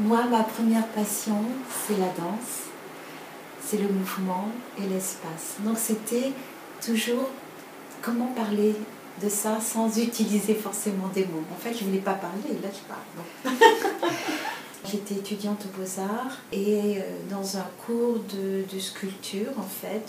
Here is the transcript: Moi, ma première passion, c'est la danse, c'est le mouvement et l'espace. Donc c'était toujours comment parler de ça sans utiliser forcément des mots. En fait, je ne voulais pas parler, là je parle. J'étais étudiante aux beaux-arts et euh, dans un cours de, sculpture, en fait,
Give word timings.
Moi, 0.00 0.24
ma 0.30 0.44
première 0.44 0.86
passion, 0.88 1.42
c'est 1.68 1.98
la 1.98 2.06
danse, 2.06 2.68
c'est 3.60 3.78
le 3.78 3.88
mouvement 3.88 4.48
et 4.78 4.86
l'espace. 4.86 5.56
Donc 5.64 5.76
c'était 5.76 6.32
toujours 6.80 7.28
comment 8.00 8.28
parler 8.28 8.76
de 9.20 9.28
ça 9.28 9.60
sans 9.60 9.98
utiliser 9.98 10.54
forcément 10.54 11.08
des 11.12 11.24
mots. 11.24 11.42
En 11.52 11.56
fait, 11.56 11.74
je 11.74 11.82
ne 11.82 11.88
voulais 11.88 12.00
pas 12.00 12.14
parler, 12.14 12.60
là 12.62 12.68
je 12.72 13.50
parle. 13.50 13.56
J'étais 14.88 15.14
étudiante 15.16 15.66
aux 15.66 15.80
beaux-arts 15.80 16.38
et 16.52 16.98
euh, 16.98 17.00
dans 17.28 17.56
un 17.56 17.66
cours 17.84 18.20
de, 18.32 18.78
sculpture, 18.78 19.50
en 19.58 19.62
fait, 19.62 20.04